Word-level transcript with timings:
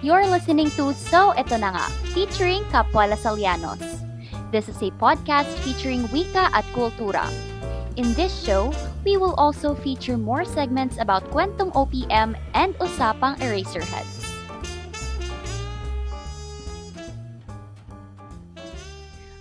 You're 0.00 0.24
listening 0.24 0.72
to 0.80 0.96
So 0.96 1.36
Ito 1.36 1.60
Na 1.60 1.76
Nga, 1.76 1.86
featuring 2.16 2.64
Kapwa 2.72 3.04
Lasalianos. 3.04 3.84
This 4.48 4.72
is 4.72 4.80
a 4.80 4.88
podcast 4.96 5.52
featuring 5.60 6.08
wika 6.08 6.48
at 6.56 6.64
kultura. 6.72 7.28
In 8.00 8.16
this 8.16 8.32
show, 8.32 8.72
we 9.04 9.20
will 9.20 9.36
also 9.36 9.76
feature 9.76 10.16
more 10.16 10.48
segments 10.48 10.96
about 10.96 11.28
kwentong 11.28 11.68
OPM 11.76 12.32
and 12.56 12.72
usapang 12.80 13.36
Eraserheads. 13.44 14.24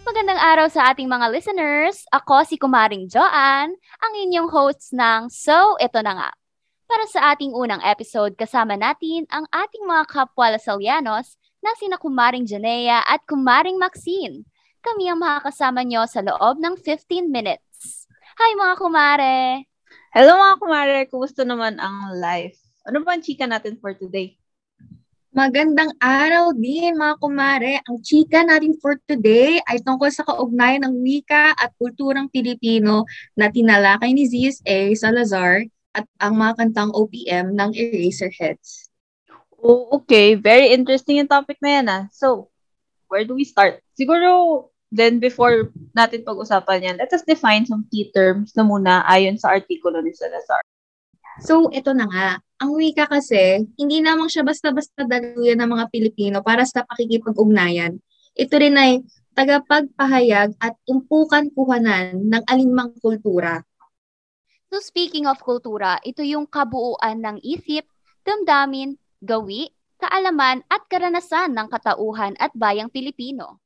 Magandang 0.03 0.43
araw 0.43 0.67
sa 0.67 0.91
ating 0.91 1.07
mga 1.07 1.31
listeners. 1.31 2.03
Ako 2.11 2.43
si 2.43 2.59
Kumaring 2.59 3.07
Joanne, 3.07 3.79
ang 4.03 4.13
inyong 4.27 4.51
host 4.51 4.91
ng 4.91 5.31
So 5.31 5.79
Ito 5.79 6.03
Na 6.03 6.19
Nga. 6.19 6.38
Para 6.89 7.05
sa 7.05 7.37
ating 7.37 7.53
unang 7.53 7.85
episode, 7.85 8.33
kasama 8.33 8.73
natin 8.73 9.29
ang 9.29 9.45
ating 9.53 9.85
mga 9.85 10.09
kapwa 10.09 10.49
Lasalyanos 10.49 11.37
na 11.61 11.69
sina 11.77 12.01
Kumaring 12.01 12.49
Janea 12.49 13.05
at 13.05 13.21
Kumaring 13.29 13.77
Maxine. 13.77 14.41
Kami 14.81 15.05
ang 15.05 15.21
makakasama 15.21 15.85
nyo 15.85 16.09
sa 16.09 16.25
loob 16.25 16.57
ng 16.57 16.73
15 16.81 17.29
minutes. 17.29 18.09
Hi 18.41 18.57
mga 18.57 18.73
kumare! 18.81 19.69
Hello 20.17 20.33
mga 20.33 20.55
kumare! 20.57 20.97
Kumusta 21.13 21.45
naman 21.45 21.77
ang 21.77 22.17
life? 22.17 22.57
Ano 22.89 23.05
ba 23.05 23.13
ang 23.13 23.21
chika 23.21 23.45
natin 23.45 23.77
for 23.77 23.93
today? 23.93 24.33
Magandang 25.29 25.93
araw 26.01 26.57
din 26.57 26.97
mga 26.97 27.21
kumare. 27.21 27.85
Ang 27.85 28.01
chika 28.01 28.41
natin 28.41 28.73
for 28.81 28.97
today 29.05 29.61
ay 29.69 29.77
tungkol 29.85 30.09
sa 30.09 30.25
kaugnayan 30.25 30.89
ng 30.89 31.05
wika 31.05 31.53
at 31.53 31.69
kulturang 31.77 32.33
Pilipino 32.33 33.05
na 33.37 33.53
tinalakay 33.53 34.09
ni 34.09 34.25
ZSA 34.25 34.97
Salazar 34.97 35.69
at 35.99 36.05
ang 36.23 36.39
mga 36.39 36.53
kantang 36.55 36.91
OPM 36.95 37.51
ng 37.53 37.71
Eraserheads. 37.75 38.89
Oh, 39.59 39.99
okay. 39.99 40.39
Very 40.39 40.71
interesting 40.71 41.19
yung 41.19 41.27
topic 41.31 41.59
na 41.59 41.69
yan 41.69 41.87
ah. 41.91 42.03
So, 42.15 42.47
where 43.11 43.27
do 43.27 43.35
we 43.35 43.43
start? 43.43 43.83
Siguro, 43.99 44.71
then 44.89 45.19
before 45.19 45.75
natin 45.91 46.23
pag-usapan 46.23 46.85
yan, 46.87 46.95
let 46.95 47.11
us 47.11 47.27
define 47.27 47.67
some 47.67 47.83
key 47.91 48.07
terms 48.15 48.55
na 48.55 48.63
muna 48.63 49.03
ayon 49.05 49.35
sa 49.35 49.51
artikulo 49.51 49.99
ni 49.99 50.15
Salazar. 50.15 50.63
So, 51.43 51.71
ito 51.71 51.91
na 51.91 52.07
nga. 52.07 52.29
Ang 52.59 52.75
wika 52.75 53.07
kasi, 53.07 53.63
hindi 53.79 54.03
namang 54.03 54.27
siya 54.27 54.43
basta-basta 54.43 55.07
daluyan 55.07 55.63
ng 55.63 55.71
mga 55.71 55.85
Pilipino 55.87 56.37
para 56.43 56.67
sa 56.67 56.83
pakikipag-ugnayan. 56.83 57.95
Ito 58.35 58.55
rin 58.59 58.75
ay 58.75 59.03
tagapagpahayag 59.35 60.59
at 60.59 60.75
umpukan 60.83 61.47
kuhanan 61.55 62.27
ng 62.27 62.43
alinmang 62.43 62.91
kultura. 62.99 63.63
So 64.69 64.77
speaking 64.77 65.25
of 65.25 65.41
kultura, 65.41 65.97
ito 66.05 66.21
yung 66.21 66.45
kabuuan 66.45 67.25
ng 67.25 67.41
isip, 67.41 67.89
damdamin, 68.21 69.01
gawi, 69.17 69.73
kaalaman 69.97 70.61
at 70.69 70.85
karanasan 70.85 71.57
ng 71.57 71.67
katauhan 71.73 72.37
at 72.37 72.53
bayang 72.53 72.93
Pilipino. 72.93 73.57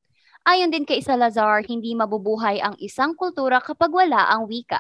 Ayon 0.48 0.72
din 0.72 0.88
kay 0.88 1.04
Salazar, 1.04 1.64
hindi 1.68 1.92
mabubuhay 1.92 2.64
ang 2.64 2.80
isang 2.80 3.16
kultura 3.20 3.60
kapag 3.60 3.92
wala 3.92 4.32
ang 4.32 4.48
wika. 4.48 4.80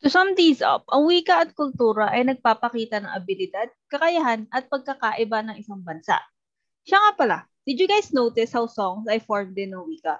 To 0.00 0.08
sum 0.08 0.32
these 0.32 0.64
up, 0.64 0.88
ang 0.88 1.04
wika 1.04 1.44
at 1.44 1.52
kultura 1.52 2.08
ay 2.08 2.26
nagpapakita 2.26 3.04
ng 3.04 3.12
abilidad, 3.12 3.68
kakayahan 3.92 4.48
at 4.48 4.66
pagkakaiba 4.72 5.44
ng 5.46 5.56
isang 5.60 5.84
bansa. 5.84 6.18
Siya 6.88 6.98
nga 6.98 7.12
pala, 7.14 7.38
did 7.68 7.78
you 7.78 7.86
guys 7.86 8.10
notice 8.10 8.50
how 8.50 8.66
songs 8.66 9.06
ay 9.06 9.22
formed 9.22 9.54
din 9.54 9.76
ng 9.76 9.84
wika? 9.86 10.18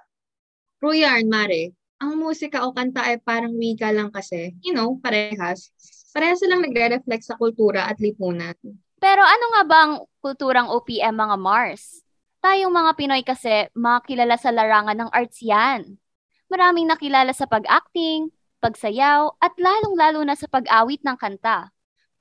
True 0.78 0.94
yarn, 0.94 1.26
Mare. 1.26 1.74
Ang 2.02 2.18
musika 2.18 2.66
o 2.66 2.74
kanta 2.74 3.06
ay 3.06 3.22
parang 3.22 3.54
wika 3.54 3.94
lang 3.94 4.10
kasi, 4.10 4.58
you 4.58 4.74
know, 4.74 4.98
parehas. 4.98 5.70
Parehas 6.10 6.42
silang 6.42 6.66
nagre-reflect 6.66 7.22
sa 7.22 7.38
kultura 7.38 7.86
at 7.86 8.02
lipunan. 8.02 8.58
Pero 8.98 9.22
ano 9.22 9.44
nga 9.54 9.62
ba 9.62 9.78
ang 9.86 9.94
kulturang 10.18 10.66
OPM 10.66 11.14
mga 11.14 11.36
Mars? 11.38 12.02
Tayong 12.42 12.74
mga 12.74 12.90
Pinoy 12.98 13.22
kasi 13.22 13.70
makilala 13.78 14.34
sa 14.34 14.50
larangan 14.50 14.98
ng 14.98 15.10
arts 15.14 15.38
yan. 15.46 15.94
Maraming 16.50 16.90
nakilala 16.90 17.30
sa 17.30 17.46
pag-acting, 17.46 18.34
pagsayaw, 18.58 19.38
at 19.38 19.54
lalong-lalo 19.54 20.26
na 20.26 20.34
sa 20.34 20.50
pag-awit 20.50 21.06
ng 21.06 21.14
kanta. 21.14 21.70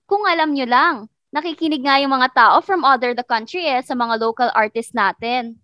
Kung 0.05 0.29
alam 0.29 0.53
nyo 0.53 0.69
lang, 0.69 1.09
nakikinig 1.33 1.81
nga 1.81 1.97
yung 1.97 2.13
mga 2.13 2.37
tao 2.37 2.61
from 2.61 2.85
other 2.85 3.17
the 3.17 3.25
country 3.25 3.65
eh, 3.65 3.81
sa 3.81 3.97
mga 3.97 4.21
local 4.21 4.53
artists 4.53 4.93
natin. 4.93 5.57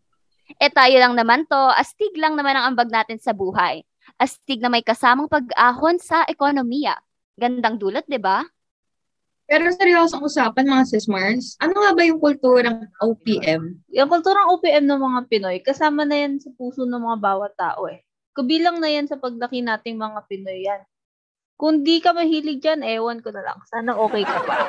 Eh 0.57 0.73
tayo 0.73 0.95
lang 0.97 1.13
naman 1.13 1.45
to, 1.45 1.61
astig 1.77 2.17
lang 2.17 2.33
naman 2.33 2.57
ang 2.57 2.73
ambag 2.73 2.89
natin 2.89 3.21
sa 3.21 3.29
buhay. 3.29 3.85
Astig 4.15 4.63
na 4.63 4.71
may 4.71 4.79
kasamang 4.79 5.27
pag-ahon 5.27 5.99
sa 5.99 6.23
ekonomiya. 6.23 6.95
Gandang 7.35 7.75
dulot, 7.75 8.07
di 8.07 8.15
ba? 8.15 8.47
Pero 9.47 9.71
seryosong 9.71 10.27
usapan 10.27 10.67
mga 10.67 10.85
sis 10.87 11.07
Mars, 11.07 11.55
ano 11.63 11.79
nga 11.79 11.95
ba 11.95 12.03
yung 12.03 12.19
kulturang 12.19 12.83
OPM? 12.99 13.79
Yung 13.95 14.09
kulturang 14.11 14.51
OPM 14.51 14.83
ng 14.83 14.99
mga 14.99 15.19
Pinoy, 15.31 15.57
kasama 15.63 16.03
na 16.03 16.19
yan 16.19 16.43
sa 16.43 16.51
puso 16.59 16.83
ng 16.83 16.99
mga 16.99 17.17
bawat 17.23 17.55
tao 17.55 17.87
eh. 17.87 18.03
Kubilang 18.35 18.83
na 18.83 18.91
yan 18.91 19.07
sa 19.07 19.15
paglaki 19.15 19.63
nating 19.63 19.95
mga 19.95 20.19
Pinoy 20.27 20.67
yan. 20.67 20.83
Kung 21.55 21.81
di 21.81 22.03
ka 22.03 22.11
mahilig 22.11 22.59
dyan, 22.59 22.83
ewan 22.83 23.23
ko 23.23 23.31
na 23.31 23.41
lang. 23.41 23.57
Sana 23.71 23.95
okay 23.95 24.27
ka 24.27 24.39
pa. 24.45 24.55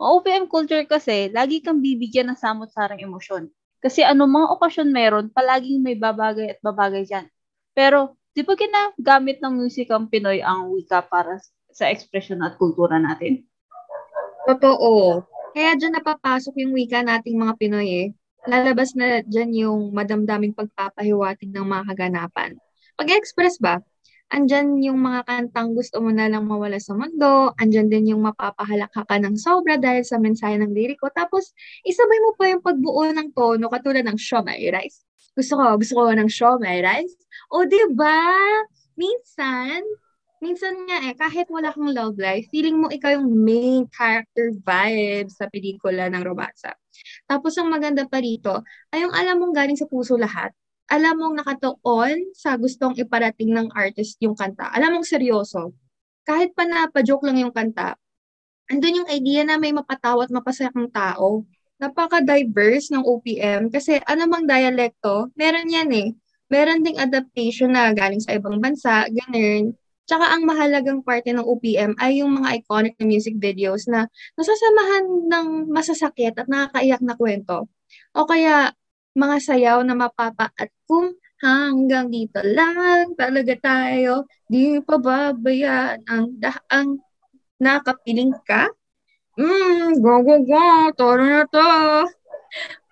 Ang 0.00 0.10
OPM 0.22 0.46
culture 0.46 0.86
kasi, 0.86 1.28
lagi 1.34 1.60
kang 1.60 1.82
bibigyan 1.82 2.30
ng 2.30 2.38
samot-sarang 2.38 3.02
emosyon. 3.02 3.50
Kasi 3.80 4.02
ano 4.02 4.24
mga 4.24 4.56
okasyon 4.56 4.88
meron, 4.90 5.26
palaging 5.30 5.84
may 5.84 5.94
babagay 5.94 6.56
at 6.56 6.60
babagay 6.64 7.04
dyan. 7.04 7.26
Pero, 7.76 8.16
di 8.32 8.40
ba 8.40 8.56
ginagamit 8.56 9.40
ng 9.40 9.54
music 9.56 9.92
ang 9.92 10.08
Pinoy 10.08 10.40
ang 10.40 10.72
wika 10.72 11.04
para 11.04 11.36
sa 11.72 11.92
ekspresyon 11.92 12.40
at 12.40 12.56
kultura 12.56 12.96
natin? 12.96 13.44
Totoo. 14.48 15.24
Kaya 15.52 15.76
dyan 15.76 15.96
napapasok 16.00 16.56
yung 16.60 16.72
wika 16.76 17.04
nating 17.04 17.36
mga 17.36 17.54
Pinoy 17.60 17.88
eh. 17.88 18.08
Lalabas 18.46 18.94
na 18.94 19.20
dyan 19.26 19.50
yung 19.52 19.90
madamdaming 19.90 20.54
pagpapahiwatig 20.54 21.50
ng 21.50 21.66
mga 21.66 21.82
kaganapan. 21.92 22.54
Pag-express 22.96 23.58
ba? 23.58 23.82
Andyan 24.26 24.82
yung 24.82 24.98
mga 24.98 25.22
kantang 25.22 25.70
gusto 25.78 26.02
mo 26.02 26.10
na 26.10 26.26
lang 26.26 26.50
mawala 26.50 26.82
sa 26.82 26.98
mundo. 26.98 27.54
Andyan 27.62 27.86
din 27.86 28.10
yung 28.10 28.26
mapapahalaka 28.26 29.06
ka 29.06 29.16
ng 29.22 29.38
sobra 29.38 29.78
dahil 29.78 30.02
sa 30.02 30.18
mensahe 30.18 30.58
ng 30.58 30.74
liriko. 30.74 31.06
Tapos, 31.14 31.54
isabay 31.86 32.18
mo 32.26 32.34
pa 32.34 32.50
yung 32.50 32.58
pagbuo 32.58 33.06
ng 33.14 33.30
tono 33.30 33.70
katulad 33.70 34.02
ng 34.02 34.18
show 34.18 34.42
my 34.42 34.58
rice. 34.74 35.06
Gusto 35.38 35.54
ko, 35.54 35.64
gusto 35.78 35.92
ko 35.94 36.10
ng 36.10 36.30
show 36.32 36.58
my 36.58 36.82
rice. 36.82 37.14
O, 37.54 37.62
ba? 37.94 38.18
Minsan, 38.98 39.84
minsan 40.42 40.74
nga 40.88 41.06
eh, 41.06 41.14
kahit 41.14 41.46
wala 41.46 41.70
kang 41.70 41.92
love 41.92 42.18
life, 42.18 42.48
feeling 42.50 42.80
mo 42.82 42.90
ikaw 42.90 43.14
yung 43.14 43.30
main 43.30 43.86
character 43.92 44.50
vibe 44.56 45.28
sa 45.30 45.46
pelikula 45.52 46.10
ng 46.10 46.22
romansa. 46.24 46.74
Tapos 47.28 47.54
ang 47.60 47.68
maganda 47.70 48.08
pa 48.08 48.18
rito, 48.18 48.64
ay 48.90 49.04
yung 49.04 49.14
alam 49.14 49.38
mong 49.38 49.54
galing 49.54 49.78
sa 49.78 49.86
puso 49.86 50.16
lahat. 50.16 50.50
Alam 50.86 51.14
mong 51.18 51.34
nakatuon 51.42 52.30
sa 52.30 52.54
gustong 52.54 52.94
iparating 52.94 53.50
ng 53.50 53.74
artist 53.74 54.22
yung 54.22 54.38
kanta. 54.38 54.70
Alam 54.70 54.98
mong 54.98 55.08
seryoso. 55.10 55.74
Kahit 56.22 56.54
pa 56.54 56.62
na 56.62 56.86
pa-joke 56.86 57.26
lang 57.26 57.42
yung 57.42 57.50
kanta, 57.50 57.98
andun 58.70 59.02
yung 59.02 59.10
idea 59.10 59.42
na 59.42 59.58
may 59.58 59.74
mapatawa 59.74 60.26
at 60.26 60.30
mapasayang 60.30 60.90
tao. 60.94 61.42
Napaka-diverse 61.82 62.94
ng 62.94 63.02
OPM 63.02 63.68
kasi 63.68 63.98
anumang 64.06 64.46
dialekto, 64.46 65.28
meron 65.34 65.68
yan 65.68 65.90
eh. 65.90 66.08
Meron 66.46 66.86
ding 66.86 66.96
adaptation 67.02 67.74
na 67.74 67.90
galing 67.90 68.22
sa 68.22 68.38
ibang 68.38 68.62
bansa, 68.62 69.10
ganun. 69.10 69.74
Tsaka 70.06 70.38
ang 70.38 70.46
mahalagang 70.46 71.02
parte 71.02 71.34
ng 71.34 71.42
OPM 71.42 71.98
ay 71.98 72.22
yung 72.22 72.38
mga 72.38 72.62
iconic 72.62 72.94
na 73.02 73.10
music 73.10 73.34
videos 73.42 73.90
na 73.90 74.06
nasasamahan 74.38 75.26
ng 75.26 75.46
masasakit 75.66 76.38
at 76.38 76.46
nakakaiyak 76.46 77.02
na 77.02 77.18
kwento. 77.18 77.66
O 78.14 78.22
kaya 78.22 78.70
mga 79.16 79.36
sayaw 79.40 79.80
na 79.80 79.96
mapapa 79.96 80.52
at 80.52 80.68
kung 80.84 81.16
hanggang 81.40 82.12
dito 82.12 82.40
lang 82.44 83.16
talaga 83.16 83.56
tayo, 83.56 84.28
di 84.44 84.76
pa 84.84 85.00
babayaan 85.00 86.04
ang 86.04 86.36
daang 86.36 87.00
nakapiling 87.56 88.36
ka. 88.44 88.68
Mm, 89.40 90.00
go, 90.04 90.20
go, 90.24 90.36
go, 90.44 90.68
toro 90.96 91.24
na 91.24 91.44
to. 91.48 91.72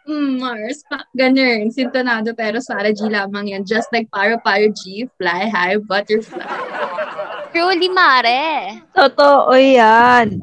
Mm, 0.04 0.36
Mars, 0.36 0.84
pa, 0.84 1.00
ganun, 1.16 1.72
sintonado 1.72 2.36
pero 2.36 2.60
Sara 2.60 2.92
G 2.92 3.08
lamang 3.08 3.56
yan. 3.56 3.64
Just 3.64 3.88
like 3.88 4.08
Paro 4.12 4.36
Paro 4.40 4.68
G, 4.68 5.08
fly 5.16 5.48
high, 5.48 5.80
butterfly. 5.80 6.44
Truly, 7.56 7.88
Mare! 7.88 8.84
Totoo 8.92 9.52
yan. 9.56 10.36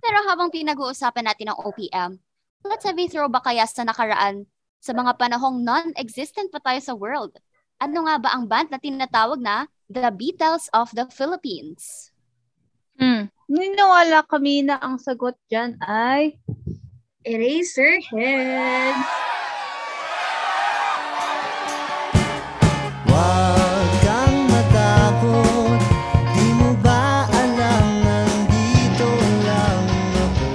Pero 0.00 0.18
habang 0.24 0.48
pinag-uusapan 0.48 1.28
natin 1.28 1.52
ang 1.52 1.60
OPM, 1.60 2.16
let's 2.64 2.84
have 2.88 2.96
a 2.96 3.04
throwback 3.08 3.44
kaya 3.44 3.68
sa 3.68 3.84
nakaraan 3.84 4.48
sa 4.84 4.92
mga 4.92 5.16
panahong 5.16 5.64
non-existent 5.64 6.52
pa 6.52 6.60
tayo 6.60 6.76
sa 6.84 6.92
world. 6.92 7.32
Ano 7.80 8.04
nga 8.04 8.20
ba 8.20 8.36
ang 8.36 8.44
band 8.44 8.68
na 8.68 8.76
tinatawag 8.76 9.40
na 9.40 9.64
The 9.88 10.12
Beatles 10.12 10.68
of 10.76 10.92
the 10.92 11.08
Philippines? 11.08 12.12
Hmm. 13.00 13.32
Niniwala 13.48 14.28
kami 14.28 14.60
na 14.60 14.76
ang 14.84 15.00
sagot 15.00 15.40
dyan 15.48 15.80
ay... 15.80 16.36
Eraserheads! 17.24 19.08
Huwag 23.08 23.88
kang 24.04 24.36
matakot 24.52 25.80
Di 26.36 26.48
mo 26.60 26.76
ba 26.84 27.24
alam 27.32 27.86
nandito 28.04 29.08
lang 29.48 29.84
ako 30.20 30.48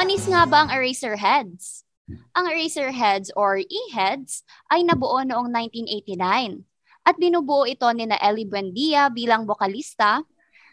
Onis 0.00 0.24
nga 0.24 0.48
ba 0.48 0.64
ang 0.64 0.72
Eraserheads? 0.72 1.85
Ang 2.06 2.46
Eraserheads 2.54 3.34
or 3.34 3.58
E-Heads 3.58 4.46
ay 4.70 4.86
nabuo 4.86 5.26
noong 5.26 5.50
1989 5.50 6.62
at 7.02 7.18
binubuo 7.18 7.66
ito 7.66 7.86
ni 7.90 8.06
na 8.06 8.14
Ellie 8.22 8.46
Buendia 8.46 9.10
bilang 9.10 9.42
bokalista, 9.42 10.22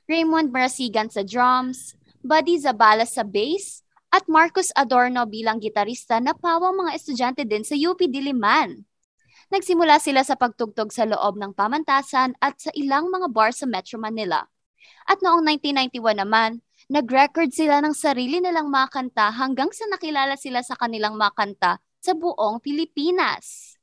Raymond 0.05 0.53
Marasigan 0.53 1.09
sa 1.09 1.25
drums, 1.25 1.97
Buddy 2.21 2.61
Zabala 2.61 3.09
sa 3.09 3.25
bass, 3.25 3.81
at 4.13 4.29
Marcus 4.29 4.69
Adorno 4.77 5.25
bilang 5.25 5.57
gitarista 5.57 6.21
na 6.21 6.37
pawang 6.37 6.85
mga 6.85 7.01
estudyante 7.01 7.41
din 7.49 7.65
sa 7.65 7.73
UP 7.73 7.97
Diliman. 7.97 8.85
Nagsimula 9.49 9.97
sila 9.97 10.21
sa 10.21 10.37
pagtugtog 10.37 10.93
sa 10.93 11.09
loob 11.09 11.41
ng 11.41 11.57
pamantasan 11.57 12.37
at 12.37 12.61
sa 12.61 12.69
ilang 12.77 13.09
mga 13.09 13.33
bar 13.33 13.49
sa 13.49 13.65
Metro 13.65 13.97
Manila. 13.97 14.45
At 15.09 15.17
noong 15.25 15.41
1991 15.49 16.21
naman, 16.21 16.61
nag-record 16.91 17.51
sila 17.53 17.79
ng 17.79 17.95
sarili 17.95 18.43
nilang 18.43 18.67
mga 18.67 18.87
kanta 18.91 19.31
hanggang 19.31 19.71
sa 19.71 19.87
nakilala 19.87 20.35
sila 20.35 20.59
sa 20.59 20.75
kanilang 20.75 21.15
mga 21.15 21.33
kanta 21.35 21.71
sa 22.03 22.11
buong 22.11 22.59
Pilipinas. 22.59 23.75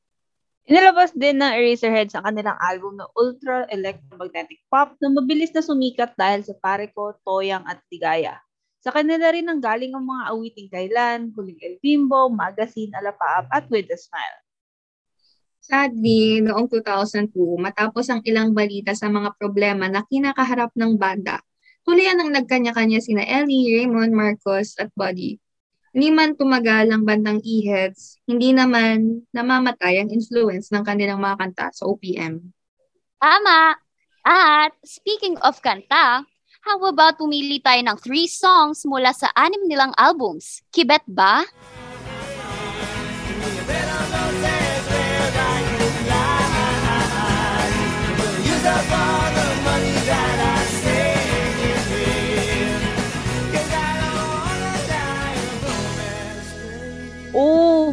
Inilabas 0.68 1.10
din 1.16 1.40
ng 1.40 1.50
Eraserheads 1.50 2.14
ang 2.14 2.28
kanilang 2.28 2.54
album 2.60 3.00
na 3.00 3.08
Ultra 3.16 3.66
Electromagnetic 3.72 4.60
Pop 4.68 4.94
na 5.00 5.08
mabilis 5.10 5.50
na 5.50 5.64
sumikat 5.64 6.14
dahil 6.14 6.44
sa 6.44 6.54
Pareco, 6.60 7.16
Toyang 7.24 7.64
at 7.64 7.80
Tigaya. 7.88 8.38
Sa 8.80 8.94
kanila 8.94 9.28
rin 9.28 9.44
ang 9.48 9.60
galing 9.60 9.92
ang 9.92 10.06
mga 10.06 10.22
awiting 10.32 10.68
Kailan, 10.72 11.20
Huling 11.36 11.60
El 11.60 11.76
Bimbo, 11.82 12.32
Magazine, 12.32 12.92
Alapaap 12.96 13.50
at 13.52 13.68
With 13.68 13.92
a 13.92 13.98
Smile. 13.98 14.40
Sadly, 15.60 16.40
noong 16.40 16.70
2002, 16.72 17.34
matapos 17.60 18.08
ang 18.08 18.24
ilang 18.24 18.56
balita 18.56 18.96
sa 18.96 19.12
mga 19.12 19.36
problema 19.36 19.90
na 19.92 20.00
kinakaharap 20.06 20.72
ng 20.72 20.96
banda, 20.96 21.44
tuloyan 21.84 22.20
ang 22.20 22.30
nagkanya-kanya 22.34 23.00
sina 23.00 23.24
Ellie, 23.24 23.80
Raymond, 23.80 24.12
Marcos 24.12 24.76
at 24.80 24.92
Buddy. 24.94 25.40
Hindi 25.90 26.08
man 26.14 26.38
tumagal 26.38 26.86
ang 26.94 27.02
bandang 27.02 27.42
E-Heads, 27.42 28.22
hindi 28.30 28.54
naman 28.54 29.26
namamatay 29.34 29.98
ang 29.98 30.08
influence 30.14 30.70
ng 30.70 30.86
kanilang 30.86 31.18
mga 31.18 31.36
kanta 31.38 31.66
sa 31.74 31.90
OPM. 31.90 32.38
Tama! 33.18 33.74
At 34.22 34.70
speaking 34.86 35.34
of 35.42 35.58
kanta, 35.58 36.22
how 36.62 36.78
about 36.86 37.18
pumili 37.18 37.58
tayo 37.58 37.82
ng 37.82 37.98
three 37.98 38.30
songs 38.30 38.86
mula 38.86 39.10
sa 39.10 39.32
anim 39.34 39.66
nilang 39.66 39.90
albums? 39.98 40.62
Kibet 40.70 41.02
ba? 41.10 41.42
Oh, 41.42 41.79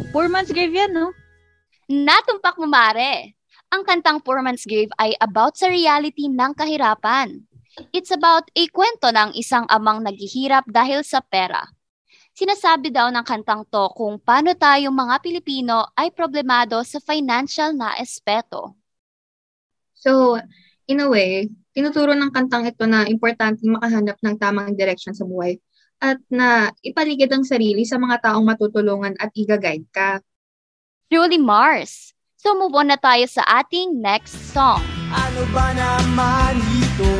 Poor 0.08 0.24
Man's 0.32 0.48
Grave 0.48 0.72
yan, 0.72 0.96
no? 0.96 1.12
Natumpak 1.84 2.56
mo, 2.56 2.64
Mare! 2.64 3.36
Ang 3.68 3.84
kantang 3.84 4.24
Poor 4.24 4.40
Man's 4.40 4.64
Grave 4.64 4.88
ay 4.96 5.12
about 5.20 5.60
sa 5.60 5.68
reality 5.68 6.32
ng 6.32 6.56
kahirapan. 6.56 7.44
It's 7.92 8.08
about 8.08 8.48
a 8.56 8.64
kwento 8.72 9.12
ng 9.12 9.36
isang 9.36 9.68
amang 9.68 10.00
naghihirap 10.00 10.64
dahil 10.64 11.04
sa 11.04 11.20
pera. 11.20 11.60
Sinasabi 12.32 12.88
daw 12.88 13.12
ng 13.12 13.20
kantang 13.20 13.68
to 13.68 13.92
kung 13.92 14.16
paano 14.16 14.56
tayong 14.56 14.96
mga 14.96 15.20
Pilipino 15.20 15.92
ay 15.92 16.08
problemado 16.08 16.80
sa 16.88 17.04
financial 17.04 17.76
na 17.76 17.92
espeto. 18.00 18.80
So, 19.92 20.40
in 20.88 21.04
a 21.04 21.08
way, 21.12 21.52
tinuturo 21.76 22.16
ng 22.16 22.32
kantang 22.32 22.64
ito 22.64 22.88
na 22.88 23.04
importante 23.04 23.60
makahanap 23.60 24.16
ng 24.24 24.34
tamang 24.40 24.72
direction 24.72 25.12
sa 25.12 25.28
buhay 25.28 25.60
at 25.98 26.18
na 26.30 26.70
ipaligid 26.82 27.30
ang 27.30 27.42
sarili 27.42 27.82
sa 27.82 27.98
mga 27.98 28.30
taong 28.30 28.46
matutulungan 28.46 29.18
at 29.18 29.30
i-guide 29.34 29.86
ka. 29.90 30.22
Truly 31.10 31.38
Mars. 31.38 32.14
So 32.38 32.54
move 32.54 32.74
on 32.78 32.94
na 32.94 32.98
tayo 32.98 33.26
sa 33.26 33.42
ating 33.62 33.98
next 33.98 34.54
song. 34.54 34.78
Ano 35.10 35.42
ba 35.50 35.74
naman 35.74 36.54
ito, 36.78 37.12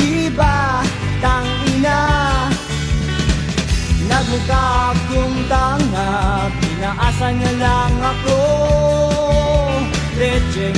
di 0.00 0.32
ba? 0.32 0.80
Tangina 1.22 1.98
Nagmukha 4.10 4.90
akong 4.90 5.38
tanga 5.46 6.10
Pinaasa 6.58 7.30
niya 7.30 7.52
lang 7.62 7.94
ako 8.02 8.38
Lecheng 10.18 10.74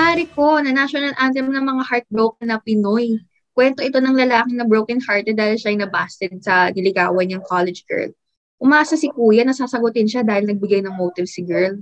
Pare 0.00 0.24
ko, 0.32 0.56
na 0.64 0.72
national 0.72 1.12
anthem 1.20 1.52
ng 1.52 1.60
mga 1.60 1.84
heartbroken 1.84 2.48
na 2.48 2.56
Pinoy. 2.56 3.20
Kwento 3.52 3.84
ito 3.84 4.00
ng 4.00 4.16
lalaking 4.16 4.56
na 4.56 4.64
broken-hearted 4.64 5.36
dahil 5.36 5.60
siya 5.60 5.76
ay 5.76 5.78
nabasted 5.84 6.40
sa 6.40 6.72
niligawan 6.72 7.28
niyang 7.28 7.44
college 7.44 7.84
girl. 7.84 8.08
Umasa 8.56 8.96
si 8.96 9.12
kuya 9.12 9.44
na 9.44 9.52
sasagutin 9.52 10.08
siya 10.08 10.24
dahil 10.24 10.48
nagbigay 10.48 10.80
ng 10.80 10.96
motive 10.96 11.28
si 11.28 11.44
girl. 11.44 11.76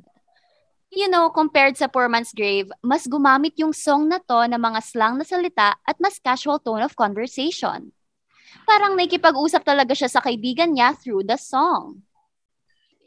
You 0.91 1.07
know, 1.07 1.31
compared 1.31 1.79
sa 1.79 1.87
Poor 1.87 2.11
Man's 2.11 2.35
Grave, 2.35 2.67
mas 2.83 3.07
gumamit 3.07 3.55
yung 3.55 3.71
song 3.71 4.11
na 4.11 4.19
to 4.19 4.51
ng 4.51 4.59
mga 4.59 4.83
slang 4.83 5.15
na 5.15 5.23
salita 5.23 5.79
at 5.87 5.95
mas 6.03 6.19
casual 6.19 6.59
tone 6.59 6.83
of 6.83 6.99
conversation. 6.99 7.95
Parang 8.67 8.99
nakikipag-usap 8.99 9.63
talaga 9.63 9.95
siya 9.95 10.11
sa 10.11 10.19
kaibigan 10.19 10.75
niya 10.75 10.99
through 10.99 11.23
the 11.23 11.39
song. 11.39 12.03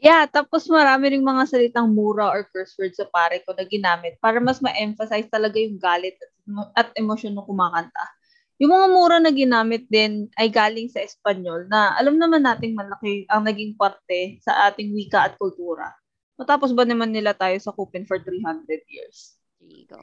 Yeah, 0.02 0.26
tapos 0.26 0.66
marami 0.66 1.14
ring 1.14 1.22
mga 1.22 1.46
salitang 1.46 1.94
mura 1.94 2.26
or 2.26 2.42
curse 2.50 2.74
words 2.74 2.98
sa 2.98 3.06
pare 3.06 3.38
ko 3.46 3.54
na 3.54 3.62
ginamit 3.62 4.18
para 4.18 4.42
mas 4.42 4.58
ma-emphasize 4.58 5.30
talaga 5.30 5.62
yung 5.62 5.78
galit 5.78 6.18
at, 6.18 6.34
at 6.74 6.88
emosyon 6.98 7.38
ng 7.38 7.46
kumakanta. 7.46 8.02
Yung 8.58 8.74
mga 8.74 8.86
mura 8.90 9.16
na 9.22 9.30
ginamit 9.30 9.86
din 9.86 10.26
ay 10.34 10.50
galing 10.50 10.90
sa 10.90 11.06
Espanyol 11.06 11.70
na 11.70 11.94
alam 11.94 12.18
naman 12.18 12.42
nating 12.42 12.74
malaki 12.74 13.30
ang 13.30 13.46
naging 13.46 13.78
parte 13.78 14.42
sa 14.42 14.66
ating 14.66 14.90
wika 14.90 15.30
at 15.30 15.38
kultura. 15.38 15.94
Matapos 16.34 16.74
ba 16.74 16.82
naman 16.82 17.14
nila 17.14 17.30
tayo 17.30 17.54
sa 17.62 17.70
kupin 17.70 18.02
for 18.02 18.18
300 18.18 18.66
years? 18.90 19.38
There 19.62 19.70
you 19.70 19.86
go. 19.86 20.02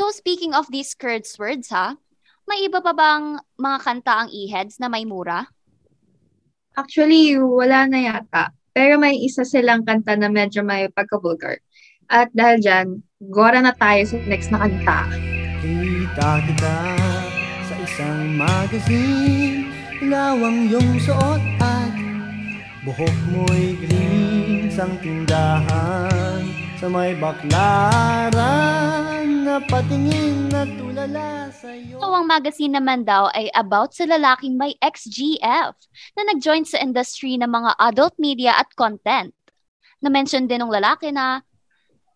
So 0.00 0.16
speaking 0.16 0.56
of 0.56 0.72
these 0.72 0.96
curse 0.96 1.36
words 1.36 1.68
ha, 1.68 2.00
may 2.48 2.64
iba 2.64 2.80
pa 2.80 2.96
bang 2.96 3.36
mga 3.60 3.78
kanta 3.84 4.12
ang 4.24 4.28
e-heads 4.32 4.80
na 4.80 4.88
may 4.88 5.04
mura? 5.04 5.44
Actually, 6.72 7.36
wala 7.36 7.84
na 7.84 8.00
yata. 8.00 8.56
Pero 8.76 9.00
may 9.00 9.16
isa 9.24 9.40
silang 9.40 9.88
kanta 9.88 10.20
na 10.20 10.28
medyo 10.28 10.60
may 10.60 10.92
pagka-vulgar. 10.92 11.64
At 12.12 12.28
dahil 12.36 12.60
dyan, 12.60 13.00
gora 13.32 13.64
na 13.64 13.72
tayo 13.72 14.04
sa 14.04 14.20
next 14.28 14.52
na 14.52 14.60
kanta. 14.60 15.08
Kita 15.64 16.44
kita 16.44 16.76
sa 17.64 17.74
isang 17.80 18.36
magazine 18.36 19.72
Ilawang 19.96 20.68
yung 20.68 21.00
suot 21.00 21.40
at 21.56 21.96
buhok 22.84 23.16
mo'y 23.32 23.80
green 23.80 24.68
Sang 24.68 25.00
tindahan 25.00 26.44
sa 26.76 26.86
may 26.92 27.16
baklaran 27.16 28.36
Napatingin 29.46 30.50
na 30.50 30.66
tulala 30.66 31.54
sa'yo 31.54 32.02
So 32.02 32.10
ang 32.10 32.26
magazine 32.26 32.74
naman 32.74 33.06
daw 33.06 33.30
ay 33.30 33.46
about 33.54 33.94
sa 33.94 34.02
lalaking 34.02 34.58
may 34.58 34.74
ex-GF 34.82 35.70
na 36.18 36.22
nag-join 36.26 36.66
sa 36.66 36.82
industry 36.82 37.38
ng 37.38 37.46
mga 37.46 37.78
adult 37.78 38.18
media 38.18 38.58
at 38.58 38.66
content. 38.74 39.30
Na-mention 40.02 40.50
din 40.50 40.66
ng 40.66 40.72
lalaki 40.74 41.14
na 41.14 41.46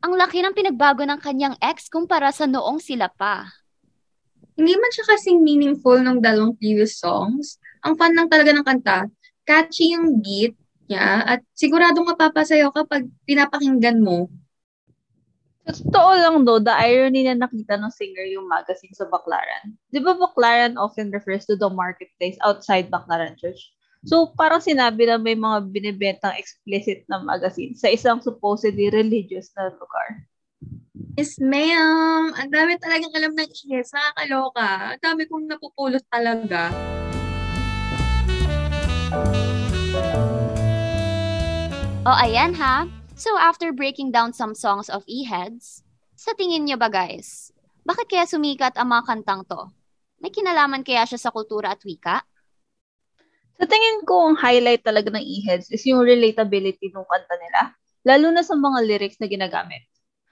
ang 0.02 0.18
laki 0.18 0.42
ng 0.42 0.58
pinagbago 0.58 1.06
ng 1.06 1.22
kanyang 1.22 1.54
ex 1.62 1.86
kumpara 1.86 2.34
sa 2.34 2.50
noong 2.50 2.82
sila 2.82 3.06
pa. 3.06 3.46
Hindi 4.58 4.74
man 4.74 4.90
siya 4.90 5.14
kasing 5.14 5.38
meaningful 5.46 6.02
ng 6.02 6.18
dalawang 6.18 6.58
previous 6.58 6.98
songs. 6.98 7.62
Ang 7.86 7.94
fun 7.94 8.10
lang 8.10 8.26
talaga 8.26 8.50
ng 8.50 8.66
kanta. 8.66 8.98
Catchy 9.46 9.94
yung 9.94 10.18
beat 10.18 10.58
niya 10.90 11.22
at 11.22 11.46
siguradong 11.54 12.10
mapapasayo 12.10 12.74
kapag 12.74 13.06
pinapakinggan 13.22 14.02
mo. 14.02 14.26
Totoo 15.70 16.10
lang 16.18 16.42
do, 16.42 16.58
the 16.58 16.74
irony 16.74 17.22
na 17.22 17.38
nakita 17.38 17.78
ng 17.78 17.94
singer 17.94 18.26
yung 18.26 18.50
magazine 18.50 18.90
sa 18.90 19.06
Baclaran. 19.06 19.78
Di 19.94 20.02
ba 20.02 20.18
Baclaran 20.18 20.74
often 20.74 21.14
refers 21.14 21.46
to 21.46 21.54
the 21.54 21.70
marketplace 21.70 22.34
outside 22.42 22.90
Baclaran 22.90 23.38
Church? 23.38 23.70
So, 24.02 24.32
parang 24.32 24.64
sinabi 24.64 25.06
na 25.06 25.20
may 25.20 25.36
mga 25.36 25.70
binibentang 25.70 26.34
explicit 26.34 27.04
na 27.06 27.20
magazine 27.20 27.76
sa 27.76 27.92
isang 27.92 28.18
supposedly 28.24 28.88
religious 28.88 29.52
na 29.54 29.68
lugar. 29.70 30.24
Yes, 31.20 31.36
ma'am. 31.36 32.32
Ang 32.32 32.48
dami 32.48 32.80
talagang 32.80 33.12
alam 33.12 33.32
ng 33.36 33.50
ES. 33.50 33.92
Nakakaloka. 33.92 34.96
Ang 34.96 35.02
dami 35.04 35.22
kong 35.28 35.46
napupulot 35.52 36.04
talaga. 36.08 36.72
O 42.08 42.16
ayan 42.16 42.56
ha. 42.56 42.88
So 43.20 43.36
after 43.36 43.68
breaking 43.68 44.16
down 44.16 44.32
some 44.32 44.56
songs 44.56 44.88
of 44.88 45.04
E-Heads, 45.04 45.84
sa 46.16 46.32
tingin 46.32 46.64
niyo 46.64 46.80
ba 46.80 46.88
guys, 46.88 47.52
bakit 47.84 48.08
kaya 48.08 48.24
sumikat 48.24 48.80
ang 48.80 48.96
mga 48.96 49.04
kantang 49.12 49.44
to? 49.44 49.68
May 50.24 50.32
kinalaman 50.32 50.80
kaya 50.80 51.04
siya 51.04 51.20
sa 51.20 51.28
kultura 51.28 51.76
at 51.76 51.84
wika? 51.84 52.24
Sa 53.60 53.68
tingin 53.68 54.08
ko, 54.08 54.32
ang 54.32 54.40
highlight 54.40 54.80
talaga 54.80 55.12
ng 55.12 55.20
E-Heads 55.20 55.68
is 55.68 55.84
yung 55.84 56.00
relatability 56.00 56.88
ng 56.88 57.04
kanta 57.04 57.36
nila. 57.36 57.60
Lalo 58.08 58.32
na 58.32 58.40
sa 58.40 58.56
mga 58.56 58.88
lyrics 58.88 59.20
na 59.20 59.28
ginagamit. 59.28 59.84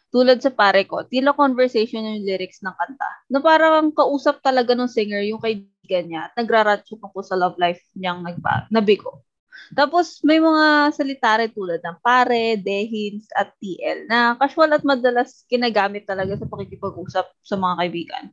Tulad 0.09 0.41
sa 0.41 0.49
pare 0.49 0.89
ko, 0.89 1.05
tila 1.05 1.37
conversation 1.37 2.01
yung 2.01 2.25
lyrics 2.25 2.65
ng 2.65 2.73
kanta. 2.73 3.11
Na 3.29 3.45
parang 3.45 3.93
kausap 3.93 4.41
talaga 4.41 4.73
ng 4.73 4.89
singer 4.89 5.29
yung 5.29 5.45
kaibigan 5.45 6.09
niya 6.09 6.33
at 6.33 6.41
nagrarant 6.41 6.89
siya 6.89 6.97
tungkol 7.05 7.21
sa 7.21 7.37
love 7.37 7.61
life 7.61 7.85
niyang 7.93 8.25
nagba, 8.25 8.65
nabigo. 8.73 9.28
Tapos 9.77 10.21
may 10.25 10.41
mga 10.41 10.95
salita 10.97 11.39
rin 11.39 11.53
tulad 11.53 11.81
ng 11.85 11.99
pare, 12.01 12.57
dehins, 12.57 13.29
at 13.37 13.53
TL 13.61 14.09
na 14.09 14.35
casual 14.41 14.73
at 14.73 14.83
madalas 14.83 15.45
kinagamit 15.47 16.09
talaga 16.09 16.41
sa 16.41 16.49
pakikipag-usap 16.49 17.27
sa 17.45 17.57
mga 17.57 17.75
kaibigan. 17.85 18.25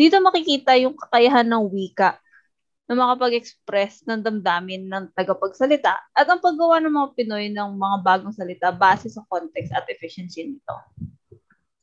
Dito 0.00 0.16
makikita 0.24 0.80
yung 0.80 0.96
kakayahan 0.96 1.44
ng 1.44 1.64
wika 1.68 2.16
na 2.90 2.98
makapag-express 2.98 4.02
ng 4.08 4.18
damdamin 4.18 4.88
ng 4.90 5.14
tagapagsalita 5.14 5.94
at 6.10 6.26
ang 6.26 6.42
paggawa 6.42 6.82
ng 6.82 6.90
mga 6.90 7.08
Pinoy 7.14 7.46
ng 7.52 7.70
mga 7.78 7.96
bagong 8.02 8.34
salita 8.34 8.74
base 8.74 9.06
sa 9.06 9.22
context 9.30 9.70
at 9.70 9.86
efficiency 9.86 10.42
nito. 10.42 10.74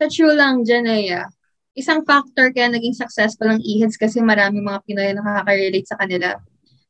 Sa 0.01 0.05
true 0.11 0.35
lang, 0.35 0.67
Janaya, 0.67 1.31
isang 1.77 2.03
factor 2.03 2.51
kaya 2.51 2.67
naging 2.73 2.97
successful 2.97 3.47
ang 3.47 3.63
EHEDS 3.63 3.95
kasi 3.95 4.19
marami 4.19 4.59
mga 4.59 4.83
Pinoy 4.83 5.13
na 5.13 5.23
nakaka-relate 5.23 5.87
sa 5.87 5.95
kanila. 5.95 6.35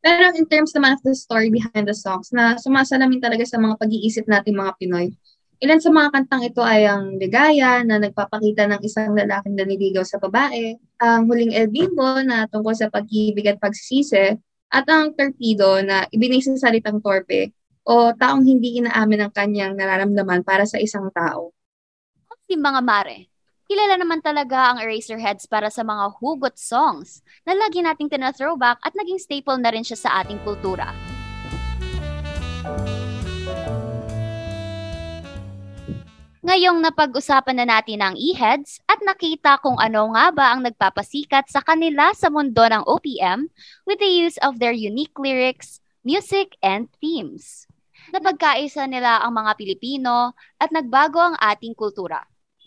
Pero 0.08 0.32
in 0.40 0.48
terms 0.48 0.72
naman 0.72 0.96
of 0.96 1.04
the 1.04 1.12
story 1.12 1.52
behind 1.52 1.84
the 1.84 1.92
songs, 1.92 2.32
na 2.32 2.56
sumasalamin 2.56 3.20
talaga 3.20 3.44
sa 3.44 3.60
mga 3.60 3.76
pag-iisip 3.76 4.24
natin 4.24 4.56
mga 4.56 4.80
Pinoy, 4.80 5.12
ilan 5.60 5.84
sa 5.84 5.92
mga 5.92 6.16
kantang 6.16 6.48
ito 6.48 6.64
ay 6.64 6.88
ang 6.88 7.20
Ligaya 7.20 7.84
na 7.84 8.00
nagpapakita 8.00 8.72
ng 8.72 8.80
isang 8.88 9.12
lalaking 9.12 9.60
naniligaw 9.60 10.08
sa 10.08 10.16
babae, 10.16 10.80
ang 11.04 11.28
Huling 11.28 11.52
El 11.52 11.68
Bimbo 11.68 12.24
na 12.24 12.48
tungkol 12.48 12.72
sa 12.72 12.88
pag-ibig 12.88 13.52
at 13.52 13.60
pagsisisi, 13.60 14.32
at 14.72 14.88
ang 14.88 15.12
Torpedo 15.12 15.84
na 15.84 16.08
ibinay 16.08 16.40
sa 16.40 16.56
salitang 16.56 17.04
torpe 17.04 17.52
o 17.84 18.16
taong 18.16 18.48
hindi 18.48 18.80
inaamin 18.80 19.28
ang 19.28 19.32
kanyang 19.36 19.76
nararamdaman 19.76 20.40
para 20.48 20.64
sa 20.64 20.80
isang 20.80 21.12
tao. 21.12 21.52
Si 22.48 22.56
mga 22.56 22.80
mare, 22.80 23.28
kilala 23.68 24.00
naman 24.00 24.24
talaga 24.24 24.72
ang 24.72 24.80
Eraserheads 24.80 25.44
para 25.46 25.68
sa 25.68 25.84
mga 25.84 26.16
hugot 26.18 26.56
songs 26.56 27.20
na 27.44 27.52
lagi 27.52 27.84
nating 27.84 28.08
tina-throwback 28.08 28.80
at 28.80 28.96
naging 28.96 29.20
staple 29.20 29.60
na 29.60 29.76
rin 29.76 29.84
siya 29.84 30.00
sa 30.00 30.10
ating 30.24 30.40
kultura. 30.48 30.96
Ngayong 36.48 36.80
napag-usapan 36.80 37.60
na 37.60 37.68
natin 37.68 38.00
ang 38.00 38.16
e-heads 38.16 38.80
at 38.88 39.04
nakita 39.04 39.60
kung 39.60 39.76
ano 39.84 40.16
nga 40.16 40.32
ba 40.32 40.56
ang 40.56 40.64
nagpapasikat 40.64 41.52
sa 41.52 41.60
kanila 41.60 42.16
sa 42.16 42.32
mundo 42.32 42.64
ng 42.64 42.88
OPM 42.88 43.52
with 43.84 44.00
the 44.00 44.08
use 44.08 44.40
of 44.40 44.56
their 44.56 44.72
unique 44.72 45.12
lyrics, 45.20 45.84
music, 46.08 46.56
and 46.64 46.88
themes. 47.04 47.68
Napagkaisa 48.16 48.88
nila 48.88 49.20
ang 49.20 49.36
mga 49.36 49.60
Pilipino 49.60 50.40
at 50.56 50.72
nagbago 50.72 51.20
ang 51.20 51.36
ating 51.36 51.76
kultura. 51.76 52.24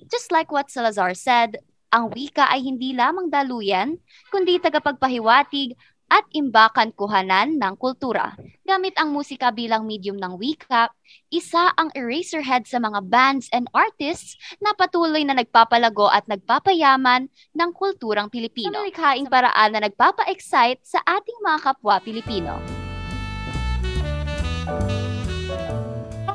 Just 0.08 0.32
like 0.32 0.48
what 0.48 0.72
Salazar 0.72 1.12
said, 1.12 1.60
ang 1.90 2.14
wika 2.14 2.46
ay 2.48 2.62
hindi 2.62 2.94
lamang 2.94 3.28
daluyan, 3.28 3.98
kundi 4.30 4.62
tagapagpahiwatig 4.62 5.74
at 6.10 6.26
imbakan 6.34 6.90
kuhanan 6.94 7.54
ng 7.58 7.74
kultura. 7.78 8.34
Gamit 8.66 8.98
ang 8.98 9.14
musika 9.14 9.54
bilang 9.54 9.86
medium 9.86 10.18
ng 10.18 10.34
wika, 10.38 10.90
isa 11.30 11.70
ang 11.78 11.90
eraserhead 11.94 12.66
sa 12.66 12.82
mga 12.82 13.06
bands 13.06 13.46
and 13.54 13.70
artists 13.70 14.34
na 14.58 14.74
patuloy 14.74 15.22
na 15.22 15.38
nagpapalago 15.38 16.10
at 16.10 16.26
nagpapayaman 16.26 17.30
ng 17.30 17.70
kulturang 17.74 18.26
Pilipino. 18.26 18.74
Sa 18.74 19.30
paraan 19.30 19.70
na 19.74 19.86
nagpapa-excite 19.86 20.82
sa 20.82 20.98
ating 21.06 21.38
mga 21.46 21.58
kapwa 21.62 22.02
Pilipino. 22.02 22.69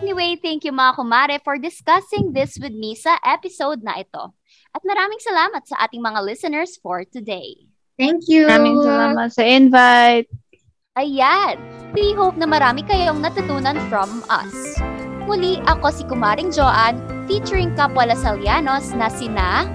Anyway, 0.05 0.37
thank 0.37 0.61
you 0.61 0.69
mga 0.69 1.01
kumare 1.01 1.41
for 1.41 1.57
discussing 1.57 2.29
this 2.29 2.61
with 2.61 2.77
me 2.77 2.93
sa 2.93 3.17
episode 3.25 3.81
na 3.81 4.05
ito. 4.05 4.37
At 4.69 4.85
maraming 4.85 5.17
salamat 5.17 5.65
sa 5.65 5.81
ating 5.81 5.97
mga 5.97 6.21
listeners 6.21 6.77
for 6.77 7.01
today. 7.09 7.65
Thank 7.97 8.29
you! 8.29 8.45
Maraming 8.45 8.85
salamat 8.85 9.33
sa 9.33 9.41
invite. 9.41 10.29
Ayan! 10.93 11.57
We 11.97 12.13
hope 12.13 12.37
na 12.37 12.45
marami 12.45 12.85
kayong 12.85 13.17
natutunan 13.17 13.81
from 13.89 14.21
us. 14.29 14.77
Muli, 15.25 15.57
ako 15.65 15.89
si 15.89 16.05
Kumaring 16.05 16.53
Joan, 16.53 17.01
featuring 17.25 17.73
Kapwa 17.73 18.05
Lasalianos 18.05 18.93
na 18.93 19.09
sina 19.09 19.65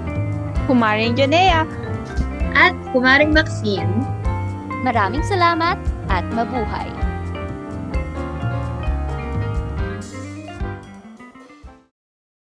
Kumaring 0.71 1.19
Janea. 1.19 1.67
At 2.55 2.79
Kumaring 2.95 3.35
Maxine. 3.35 4.07
Maraming 4.87 5.27
salamat 5.27 5.75
at 6.07 6.23
mabuhay! 6.31 7.00